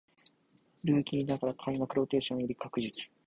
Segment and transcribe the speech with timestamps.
[0.83, 3.11] ルーキーながら開幕ローテーション入り確実